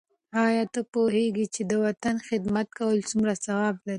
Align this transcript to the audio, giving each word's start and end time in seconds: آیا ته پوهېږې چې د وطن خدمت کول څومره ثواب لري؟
آیا 0.45 0.63
ته 0.73 0.81
پوهېږې 0.93 1.45
چې 1.53 1.61
د 1.71 1.73
وطن 1.85 2.15
خدمت 2.27 2.67
کول 2.77 2.97
څومره 3.09 3.33
ثواب 3.45 3.75
لري؟ 3.81 3.89